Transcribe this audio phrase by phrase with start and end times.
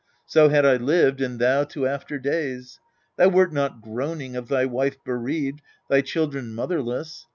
[0.25, 2.79] So had I lived, and thou, to after days:
[3.17, 7.27] Thou wert not groaning, of thy wife bereaved, Thy children motherless.